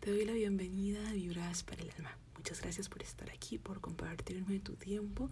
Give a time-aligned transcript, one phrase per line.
[0.00, 2.16] Te doy la bienvenida a Vibras para el Alma.
[2.34, 5.28] Muchas gracias por estar aquí, por compartirme tu tiempo,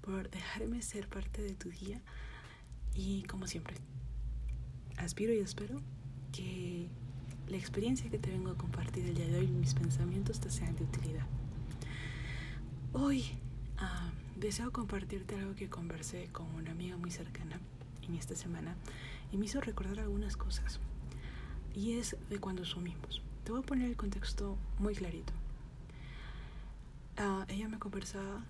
[0.00, 2.00] por dejarme ser parte de tu día.
[2.94, 3.74] Y como siempre,
[4.96, 5.80] aspiro y espero
[6.30, 6.86] que
[7.48, 10.76] la experiencia que te vengo a compartir el día de hoy, mis pensamientos, te sean
[10.76, 11.26] de utilidad.
[12.92, 13.24] Hoy
[13.80, 17.58] uh, deseo compartirte algo que conversé con una amiga muy cercana
[18.02, 18.76] en esta semana
[19.32, 20.78] y me hizo recordar algunas cosas.
[21.74, 23.20] Y es de cuando sumimos.
[23.44, 25.32] Te voy a poner el contexto muy clarito.
[27.18, 28.44] Uh, ella me conversaba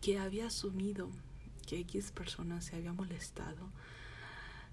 [0.00, 1.10] que había asumido
[1.66, 3.68] que X personas se había molestado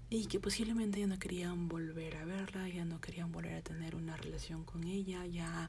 [0.08, 3.96] y que posiblemente ya no querían volver a verla, ya no querían volver a tener
[3.96, 5.68] una relación con ella, ya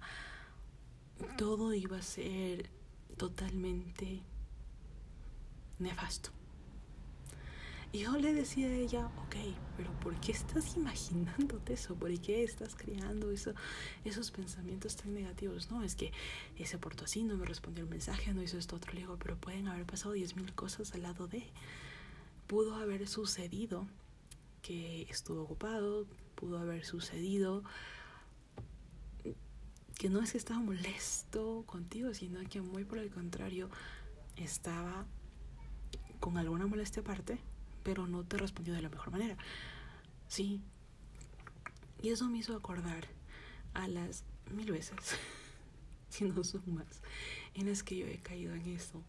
[1.38, 2.70] todo iba a ser
[3.18, 4.22] totalmente
[5.80, 6.37] nefasto.
[7.94, 9.36] Y yo le decía a ella, ok,
[9.78, 11.96] pero ¿por qué estás imaginándote eso?
[11.96, 13.54] ¿Por qué estás creando eso,
[14.04, 15.72] esos pensamientos tan negativos?
[15.72, 16.12] No, es que
[16.66, 18.92] se portó así, no me respondió el mensaje, no hizo esto otro.
[18.94, 21.50] Le digo, pero pueden haber pasado diez mil cosas al lado de.
[22.48, 23.88] Pudo haber sucedido
[24.62, 27.64] que estuvo ocupado, pudo haber sucedido
[29.98, 33.70] que no es que estaba molesto contigo, sino que muy por el contrario
[34.36, 35.06] estaba
[36.20, 37.40] con alguna molestia aparte
[37.88, 39.38] pero no te respondió de la mejor manera.
[40.28, 40.60] Sí.
[42.02, 43.08] Y eso me hizo acordar
[43.74, 44.98] a las mil veces,
[46.10, 47.02] si no son más,
[47.54, 49.02] en las que yo he caído en eso.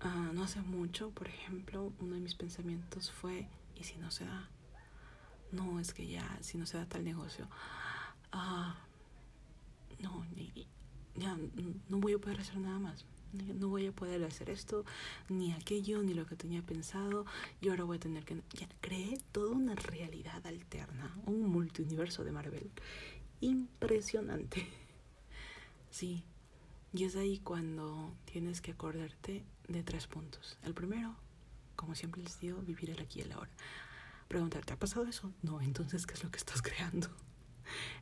[0.00, 4.26] Ah, no hace mucho, por ejemplo, uno de mis pensamientos fue, ¿y si no se
[4.26, 4.48] da?
[5.50, 7.48] No, es que ya, si no se da tal negocio,
[8.30, 8.76] ah,
[9.98, 10.24] no,
[11.16, 11.36] ya
[11.88, 14.84] no voy a poder hacer nada más no voy a poder hacer esto,
[15.28, 17.26] ni aquello, ni lo que tenía pensado,
[17.60, 18.42] yo ahora voy a tener que...
[18.54, 22.70] Ya creé toda una realidad alterna, un multiuniverso de Marvel.
[23.40, 24.66] Impresionante.
[25.90, 26.24] Sí,
[26.94, 30.56] y es ahí cuando tienes que acordarte de tres puntos.
[30.62, 31.14] El primero,
[31.76, 33.50] como siempre les digo, vivir el aquí y el ahora.
[34.26, 35.30] Preguntarte, ¿ha pasado eso?
[35.42, 37.08] No, entonces, ¿qué es lo que estás creando?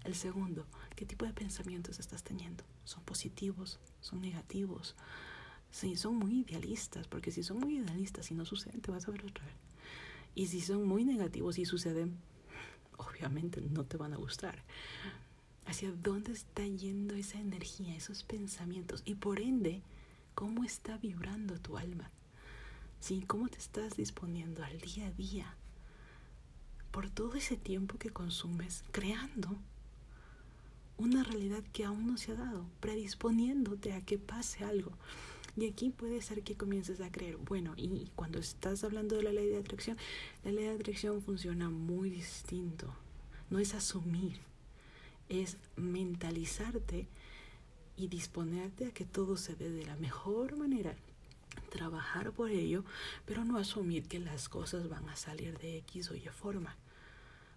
[0.05, 0.67] El segundo,
[0.97, 2.65] ¿qué tipo de pensamientos estás teniendo?
[2.85, 3.79] ¿Son positivos?
[4.01, 4.95] ¿Son negativos?
[5.71, 9.13] Sí, son muy idealistas, porque si son muy idealistas y no suceden, te vas a
[9.13, 9.55] ver otra vez.
[10.35, 12.19] Y si son muy negativos y suceden,
[12.97, 14.63] obviamente no te van a gustar.
[15.67, 19.03] ¿Hacia dónde está yendo esa energía, esos pensamientos?
[19.05, 19.83] Y por ende,
[20.35, 22.11] ¿cómo está vibrando tu alma?
[22.99, 23.25] ¿Sí?
[23.27, 25.57] ¿Cómo te estás disponiendo al día a día?
[26.91, 29.57] Por todo ese tiempo que consumes creando
[30.99, 34.93] una realidad que aún no se ha dado, predisponiéndote a que pase algo.
[35.57, 39.33] Y aquí puede ser que comiences a creer, bueno, y cuando estás hablando de la
[39.33, 39.97] ley de atracción,
[40.45, 42.95] la ley de atracción funciona muy distinto.
[43.49, 44.39] No es asumir,
[45.29, 47.09] es mentalizarte
[47.97, 50.95] y disponerte a que todo se dé de la mejor manera
[51.71, 52.85] trabajar por ello,
[53.25, 56.77] pero no asumir que las cosas van a salir de X o Y forma.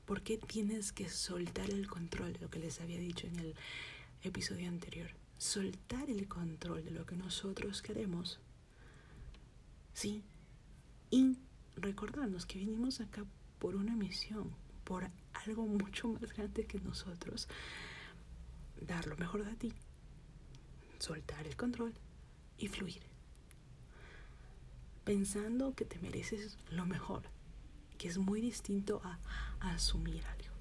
[0.05, 3.55] Porque tienes que soltar el control, lo que les había dicho en el
[4.21, 5.09] episodio anterior.
[5.37, 8.39] Soltar el control de lo que nosotros queremos.
[9.93, 10.23] Sí.
[11.09, 11.37] Y
[11.75, 13.25] recordarnos que vinimos acá
[13.59, 14.51] por una misión,
[14.83, 15.09] por
[15.45, 17.47] algo mucho más grande que nosotros.
[18.81, 19.73] Dar lo mejor de ti.
[20.99, 21.93] Soltar el control
[22.57, 23.12] y fluir
[25.03, 27.23] pensando que te mereces lo mejor,
[27.97, 29.19] que es muy distinto a,
[29.59, 30.53] asumir algo.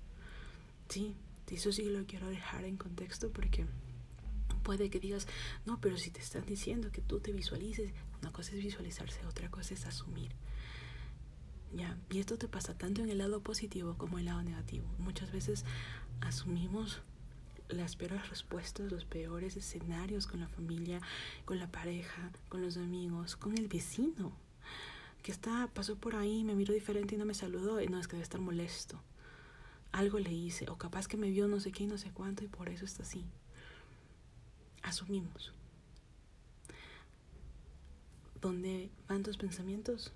[0.88, 1.14] Sí,
[1.48, 3.66] eso sí lo quiero dejar en contexto porque
[4.62, 5.26] puede que digas,
[5.66, 9.50] no, pero si te están diciendo que tú te visualices, una cosa es visualizarse, otra
[9.50, 10.32] cosa es asumir.
[11.74, 14.86] Ya, y esto te pasa tanto en el lado positivo como en el lado negativo.
[14.98, 15.64] Muchas veces
[16.20, 17.02] asumimos
[17.68, 21.00] las peores respuestas, los peores escenarios con la familia,
[21.44, 24.32] con la pareja, con los amigos, con el vecino,
[25.22, 28.06] que está, pasó por ahí, me miró diferente y no me saludó, y no es
[28.08, 29.00] que debe estar molesto.
[29.92, 32.44] Algo le hice, o capaz que me vio no sé qué y no sé cuánto,
[32.44, 33.24] y por eso está así.
[34.82, 35.52] Asumimos.
[38.40, 40.12] Donde van tus pensamientos,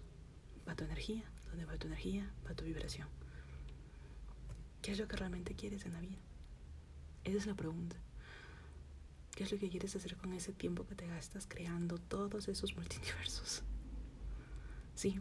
[0.69, 1.23] va tu energía.
[1.51, 3.09] Donde va tu energía, va tu vibración.
[4.83, 6.19] ¿Qué es lo que realmente quieres en la vida?
[7.27, 7.97] Esa es la pregunta.
[9.35, 12.77] ¿Qué es lo que quieres hacer con ese tiempo que te gastas creando todos esos
[12.77, 13.65] multiversos?
[14.95, 15.19] Sí,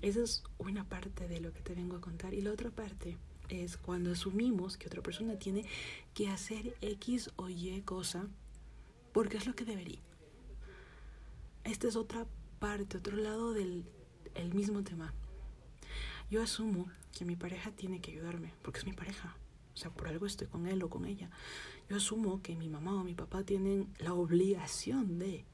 [0.00, 2.32] esa es una parte de lo que te vengo a contar.
[2.32, 3.18] Y la otra parte
[3.50, 5.66] es cuando asumimos que otra persona tiene
[6.14, 8.26] que hacer X o Y cosa
[9.12, 10.00] porque es lo que debería.
[11.64, 12.26] Esta es otra
[12.58, 13.84] parte, otro lado del
[14.34, 15.12] el mismo tema.
[16.30, 19.36] Yo asumo que mi pareja tiene que ayudarme porque es mi pareja
[19.76, 21.28] O sea, por algo estoy con él o con ella.
[21.90, 25.44] Yo asumo que mi mamá o mi papá tienen la obligación de,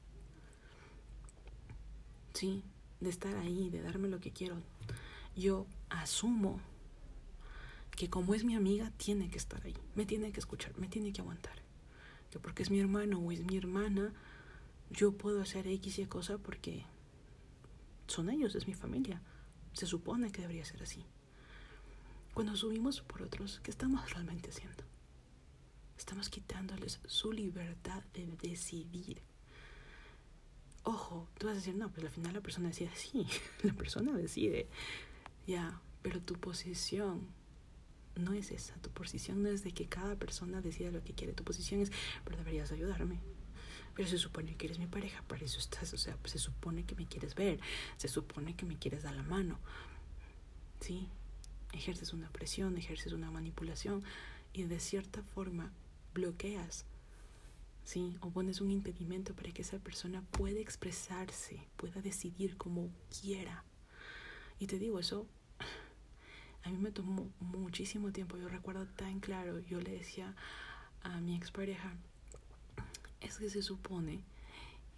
[2.33, 2.63] sí,
[3.01, 4.55] de estar ahí, de darme lo que quiero.
[5.35, 6.61] Yo asumo
[7.91, 11.11] que como es mi amiga, tiene que estar ahí, me tiene que escuchar, me tiene
[11.11, 11.61] que aguantar.
[12.31, 14.13] Que porque es mi hermano o es mi hermana,
[14.89, 16.85] yo puedo hacer X y cosa porque
[18.07, 19.21] son ellos, es mi familia.
[19.73, 21.03] Se supone que debería ser así.
[22.33, 24.83] Cuando subimos por otros, ¿qué estamos realmente haciendo?
[25.97, 29.21] Estamos quitándoles su libertad de decidir.
[30.83, 33.27] Ojo, tú vas a decir, no, pues al final la persona decide, sí,
[33.63, 34.67] la persona decide.
[35.45, 37.27] Ya, pero tu posición
[38.15, 38.73] no es esa.
[38.77, 41.33] Tu posición no es de que cada persona decida lo que quiere.
[41.33, 41.91] Tu posición es,
[42.23, 43.19] pero deberías ayudarme.
[43.95, 45.93] Pero se supone que eres mi pareja, para eso estás.
[45.93, 47.59] O sea, se supone que me quieres ver,
[47.97, 49.59] se supone que me quieres dar la mano.
[50.79, 51.07] ¿Sí?
[51.73, 54.03] Ejerces una presión, ejerces una manipulación
[54.53, 55.71] y de cierta forma
[56.13, 56.85] bloqueas.
[57.83, 58.17] ¿Sí?
[58.21, 62.89] O pones un impedimento para que esa persona pueda expresarse, pueda decidir como
[63.21, 63.65] quiera.
[64.57, 65.27] Y te digo, eso
[66.63, 68.37] a mí me tomó muchísimo tiempo.
[68.37, 70.33] Yo recuerdo tan claro, yo le decía
[71.01, 71.93] a mi expareja,
[73.19, 74.23] es que se supone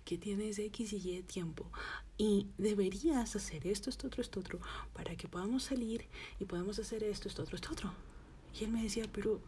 [0.06, 1.70] que tienes X y Y tiempo
[2.18, 4.60] y deberías hacer esto, esto, otro, esto, otro,
[4.94, 6.06] para que podamos salir
[6.40, 7.94] y podamos hacer esto, esto, otro, esto, otro.
[8.58, 9.42] Y él me decía, pero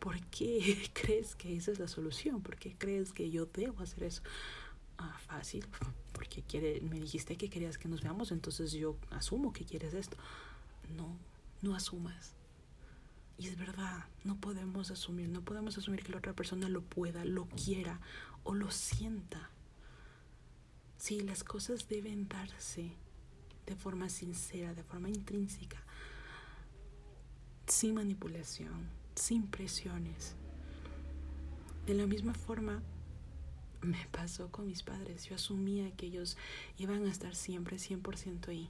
[0.00, 2.42] ¿por qué crees que esa es la solución?
[2.42, 4.22] ¿Por qué crees que yo debo hacer eso?
[4.96, 5.64] Ah, fácil,
[6.12, 10.16] porque quiere, me dijiste que querías que nos veamos, entonces yo asumo que quieres esto.
[10.96, 11.16] No,
[11.62, 12.32] no asumas.
[13.38, 17.24] Y es verdad, no podemos asumir, no podemos asumir que la otra persona lo pueda,
[17.24, 18.00] lo quiera
[18.42, 19.50] o lo sienta.
[20.98, 22.92] Sí, las cosas deben darse
[23.66, 25.82] de forma sincera, de forma intrínseca,
[27.66, 30.34] sin manipulación, sin presiones.
[31.86, 32.82] De la misma forma
[33.80, 35.24] me pasó con mis padres.
[35.24, 36.36] Yo asumía que ellos
[36.76, 38.68] iban a estar siempre 100% ahí.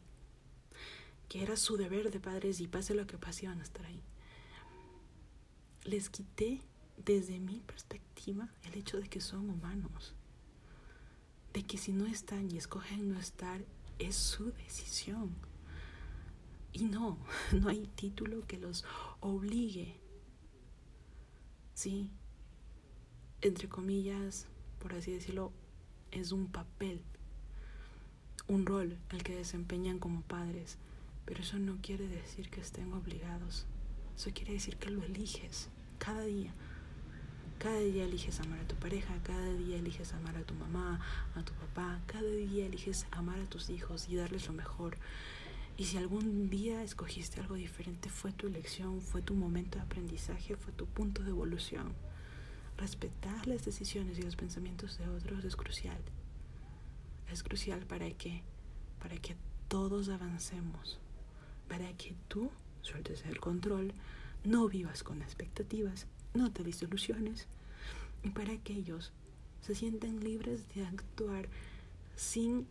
[1.29, 4.03] Que era su deber de padres y pase lo que pase iban a estar ahí
[5.89, 6.61] les quité
[6.97, 10.15] desde mi perspectiva el hecho de que son humanos,
[11.69, 13.65] que si no están y escogen no estar,
[14.01, 15.37] es su decisión.
[16.73, 17.19] Y no,
[17.53, 18.85] no hay título que los
[19.21, 20.01] obligue.
[21.75, 22.11] Sí,
[23.41, 24.47] entre comillas,
[24.81, 25.53] por así decirlo,
[26.11, 27.03] es un papel,
[28.49, 30.79] un rol el que desempeñan como padres,
[31.25, 33.67] pero eso no quiere decir que estén obligados,
[34.17, 35.69] eso quiere decir que lo eliges
[35.99, 36.53] cada día.
[37.59, 41.01] Cada día eliges amar a tu pareja, cada día eliges amar a tu mamá,
[41.35, 44.97] a tu papá, cada día eliges amar a tus hijos y darles lo mejor.
[45.77, 50.55] Y si algún día escogiste algo diferente, fue tu elección, fue tu momento de aprendizaje,
[50.55, 51.95] fue tu punto de evolución.
[52.77, 55.99] Respetar las decisiones y los pensamientos de otros es crucial.
[57.29, 58.45] Es crucial para que,
[59.03, 59.35] para que
[59.67, 61.01] todos avancemos,
[61.69, 62.53] para que tú
[62.83, 63.95] sueltes el control,
[64.45, 67.47] no vivas con expectativas, no te des ilusiones.
[68.23, 69.13] Y para que ellos
[69.61, 71.49] se sientan libres de actuar
[72.17, 72.67] sin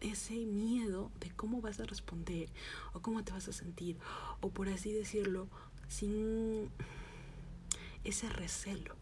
[0.00, 2.48] ese miedo de cómo vas a responder
[2.92, 3.96] o cómo te vas a sentir
[4.40, 5.46] o por así decirlo
[5.86, 6.68] sin
[8.02, 8.96] ese recelo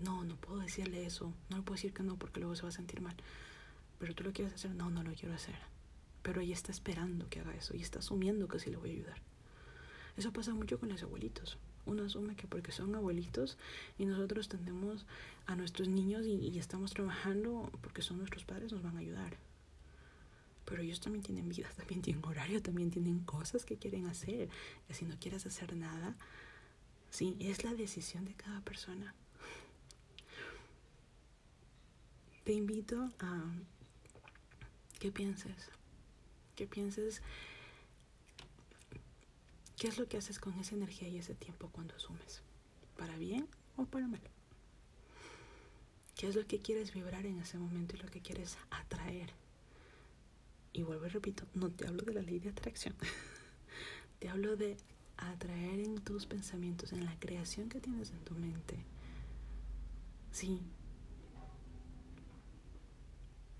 [0.00, 2.70] no no puedo decirle eso no le puedo decir que no porque luego se va
[2.70, 3.14] a sentir mal
[3.98, 5.58] pero tú lo quieres hacer no no lo quiero hacer
[6.22, 8.92] pero ella está esperando que haga eso y está asumiendo que sí le voy a
[8.92, 9.27] ayudar.
[10.18, 11.58] Eso pasa mucho con los abuelitos.
[11.86, 13.56] Uno asume que porque son abuelitos
[13.98, 15.06] y nosotros tendemos
[15.46, 19.36] a nuestros niños y, estamos trabajando porque son nuestros padres, nos van a ayudar.
[20.64, 24.48] Pero ellos también tienen vida, también tienen horario, también tienen cosas que quieren hacer.
[24.90, 26.16] Y si no quieres hacer nada,
[27.10, 29.14] sí, es la decisión de cada persona.
[32.42, 33.44] Te invito a
[34.98, 35.70] que pienses
[36.56, 37.22] que pienses
[39.78, 42.42] qué es lo que haces con esa energía y ese tiempo cuando asumes,
[42.96, 44.20] para bien o para mal.
[46.16, 49.30] ¿Qué es lo que quieres vibrar en ese momento y lo que quieres atraer?
[50.72, 52.94] Y vuelvo y repito, no te hablo de la ley de atracción,
[54.18, 54.76] te hablo de
[55.16, 58.76] atraer en tus pensamientos, en la creación que tienes en tu mente.
[60.32, 60.60] Sí.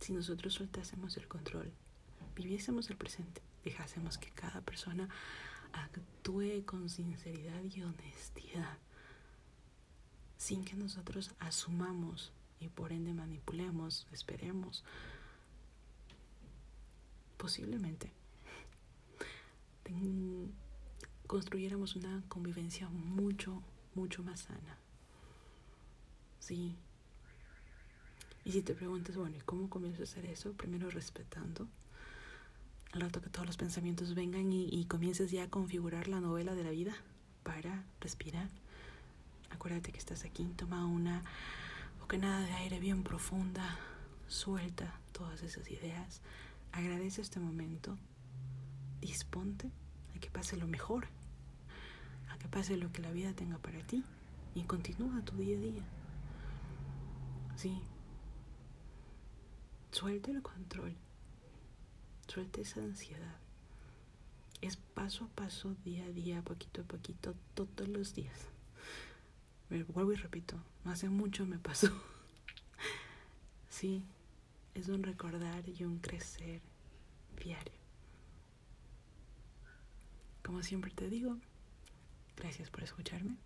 [0.01, 1.73] Si nosotros soltásemos el control
[2.39, 5.09] viviésemos el presente, dejásemos que cada persona
[5.73, 8.79] actúe con sinceridad y honestidad,
[10.37, 14.85] sin que nosotros asumamos y por ende manipulemos, esperemos,
[21.27, 23.63] construyéramos una convivencia mucho,
[23.95, 24.79] mucho más sana.
[26.41, 26.75] Sí.
[28.45, 30.53] Y si te preguntas, bueno, ¿y cómo comienzo a hacer eso?
[30.55, 31.69] Primero respetando.
[32.93, 36.65] Al rato que todos los pensamientos vengan y, comiences ya a configurar la novela de
[36.65, 36.95] la vida.
[37.43, 38.49] Para, respirar.
[39.51, 40.45] Acuérdate que estás aquí.
[40.57, 41.23] Toma una
[42.01, 43.79] bocanada de aire bien profunda.
[44.27, 46.23] Suelta todas esas ideas.
[46.73, 47.97] Agradece este momento.
[49.01, 49.71] Disponte
[50.17, 51.09] a que pase lo mejor.
[52.31, 54.03] A que pase lo que la vida tenga para ti.
[54.55, 55.83] Y continúa tu día a día.
[57.57, 57.83] Sí.
[59.91, 60.97] Suelte el control.
[62.29, 63.37] Suelte esa ansiedad.
[64.61, 68.39] Es paso a paso, día a día, poquito a poquito, todos los días.
[69.71, 71.89] Me vuelvo y repito, hace mucho me pasó.
[73.71, 74.03] Sí,
[74.75, 76.63] es un recordar y un crecer
[77.37, 77.79] diario.
[80.43, 81.37] Como siempre te digo,
[82.37, 83.37] gracias por escucharme.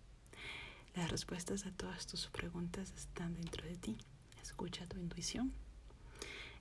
[0.95, 3.97] Las respuestas a todas tus preguntas están dentro de ti.
[4.41, 5.53] Escucha tu intuición.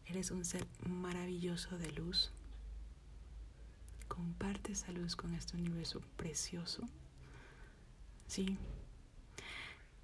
[0.07, 2.33] Eres un ser maravilloso de luz.
[4.09, 6.83] Comparte esa luz con este universo precioso.
[8.27, 8.59] Sí.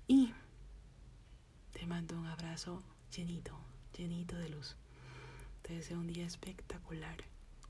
[0.06, 0.32] Y
[1.72, 2.82] te mando un abrazo
[3.14, 3.58] llenito,
[3.96, 4.76] llenito de luz.
[5.62, 7.16] Te deseo un día espectacular.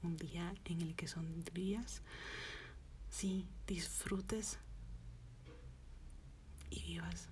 [0.02, 2.02] Un día en el que sonrías.
[3.10, 4.58] Sí, disfrutes
[6.70, 7.28] y vivas,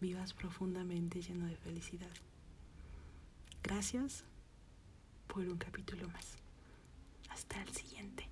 [0.00, 2.10] vivas profundamente lleno de felicidad.
[3.66, 4.22] Gracias
[5.26, 6.38] por un capítulo más.
[7.30, 8.28] Hasta el siguiente.